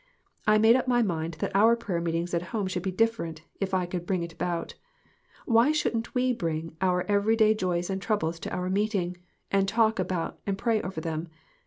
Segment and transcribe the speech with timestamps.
[0.47, 3.71] I made up my mind that our prayer meetings at home should be different if
[3.71, 4.73] I could bring it about.
[5.45, 9.17] Why shouldn't we bring our every day joys and troubles to our meetings,
[9.51, 11.27] and talk and pray over them